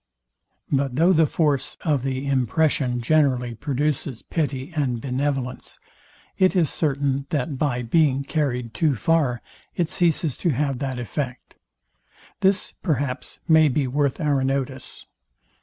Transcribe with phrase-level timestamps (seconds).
[0.71, 5.77] But though the force of the impression generally produces pity and benevolence,
[6.39, 9.43] it is certain, that by being carryed too far
[9.75, 11.53] it ceases to have that effect.
[12.39, 15.05] This, perhaps, may be worth our notice.